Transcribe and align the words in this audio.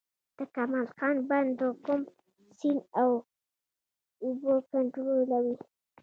د 0.37 0.39
کمال 0.55 0.87
خان 0.97 1.15
بند 1.29 1.49
د 1.59 1.63
کوم 1.85 2.01
سیند 2.57 2.81
اوبه 4.21 4.53
کنټرولوي؟ 4.71 5.55